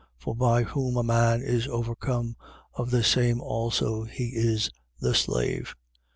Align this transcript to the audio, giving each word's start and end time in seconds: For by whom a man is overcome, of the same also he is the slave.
For 0.17 0.33
by 0.35 0.63
whom 0.63 0.97
a 0.97 1.03
man 1.03 1.43
is 1.43 1.67
overcome, 1.67 2.35
of 2.73 2.89
the 2.89 3.03
same 3.03 3.39
also 3.39 4.03
he 4.05 4.29
is 4.29 4.71
the 4.99 5.13
slave. 5.13 5.75